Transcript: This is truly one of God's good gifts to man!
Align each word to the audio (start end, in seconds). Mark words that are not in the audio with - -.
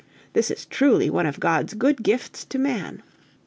This 0.33 0.49
is 0.49 0.65
truly 0.65 1.11
one 1.11 1.27
of 1.27 1.39
God's 1.39 1.75
good 1.75 2.01
gifts 2.01 2.43
to 2.45 2.57
man! 2.57 3.03